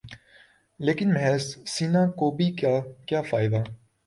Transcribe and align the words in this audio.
لیکن 0.79 1.13
محض 1.13 1.43
سینہ 1.67 2.05
کوبی 2.11 2.49
کا 2.55 2.73
کیا 3.07 3.21
فائدہ؟ 3.21 3.63